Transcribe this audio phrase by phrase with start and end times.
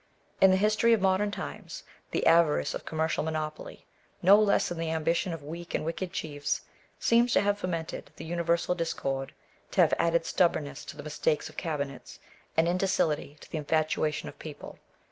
[0.41, 3.85] In the history of modem times, the avarice of commercial monopoly,
[4.23, 6.61] no less than the ambition of weak and wicked chiefs,
[6.97, 9.31] seems to have fomented the universal discord,
[9.69, 12.17] to have added stubbornness to the mistakes of cabinets,
[12.57, 14.79] and indocility to the infatuation of the people.